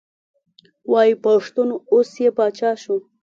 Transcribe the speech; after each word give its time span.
وایي 0.91 1.13
پښتون 1.25 1.69
اوس 1.91 2.09
یې 2.21 2.29
پاچا 2.37 2.71
شو. 2.81 2.95